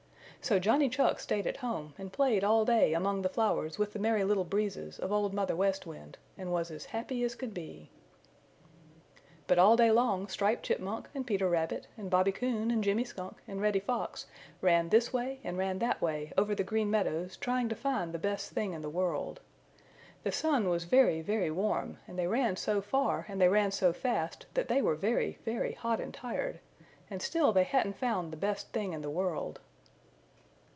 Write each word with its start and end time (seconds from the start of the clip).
So 0.43 0.57
Johnny 0.57 0.89
Chuck 0.89 1.19
stayed 1.19 1.45
at 1.45 1.57
home 1.57 1.93
and 1.99 2.11
played 2.11 2.43
all 2.43 2.65
day 2.65 2.93
among 2.95 3.21
the 3.21 3.29
flowers 3.29 3.77
with 3.77 3.93
the 3.93 3.99
Merry 3.99 4.23
Little 4.23 4.43
Breezes 4.43 4.97
of 4.97 5.11
Old 5.11 5.35
Mother 5.35 5.55
West 5.55 5.85
Wind 5.85 6.17
and 6.35 6.51
was 6.51 6.71
as 6.71 6.85
happy 6.85 7.23
as 7.23 7.35
could 7.35 7.53
be. 7.53 7.91
But 9.45 9.59
all 9.59 9.77
day 9.77 9.91
long 9.91 10.27
Striped 10.27 10.63
Chipmunk 10.63 11.09
and 11.13 11.27
Peter 11.27 11.47
Rabbit 11.47 11.85
and 11.95 12.09
Bobby 12.09 12.31
Coon 12.31 12.71
and 12.71 12.83
Jimmy 12.83 13.03
Skunk 13.03 13.37
and 13.47 13.61
Reddy 13.61 13.79
Fox 13.81 14.25
ran 14.61 14.89
this 14.89 15.13
way 15.13 15.39
and 15.43 15.59
ran 15.59 15.77
that 15.77 16.01
way 16.01 16.33
over 16.35 16.55
the 16.55 16.63
Green 16.63 16.89
Meadows 16.89 17.37
trying 17.37 17.69
to 17.69 17.75
find 17.75 18.11
the 18.11 18.17
Best 18.17 18.49
Thing 18.49 18.73
in 18.73 18.81
the 18.81 18.89
World. 18.89 19.41
The 20.23 20.31
sun 20.31 20.69
was 20.69 20.85
very, 20.85 21.21
very 21.21 21.51
warm 21.51 21.99
and 22.07 22.17
they 22.17 22.25
ran 22.25 22.55
so 22.55 22.81
far 22.81 23.27
and 23.29 23.39
they 23.39 23.47
ran 23.47 23.69
so 23.69 23.93
fast 23.93 24.47
that 24.55 24.69
they 24.69 24.81
were 24.81 24.95
very, 24.95 25.37
very 25.45 25.73
hot 25.73 26.01
and 26.01 26.11
tired, 26.11 26.59
and 27.11 27.21
still 27.21 27.53
they 27.53 27.63
hadn't 27.63 27.99
found 27.99 28.33
the 28.33 28.37
Best 28.37 28.71
Thing 28.71 28.93
in 28.93 29.03
the 29.03 29.09
World. 29.11 29.59